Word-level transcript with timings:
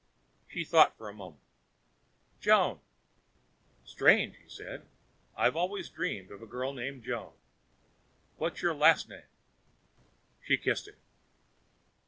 She 0.47 0.63
thought 0.65 0.97
for 0.97 1.09
a 1.09 1.13
moment. 1.13 1.43
"Joan." 2.39 2.79
"Strange," 3.85 4.35
he 4.37 4.49
said. 4.49 4.87
"I 5.37 5.47
always 5.51 5.89
dreamed 5.89 6.31
of 6.31 6.41
a 6.41 6.47
girl 6.47 6.73
named 6.73 7.03
Joan. 7.03 7.33
What's 8.37 8.63
your 8.63 8.73
last 8.73 9.09
name?" 9.09 9.21
She 10.43 10.57
kissed 10.57 10.87
him. 10.87 10.95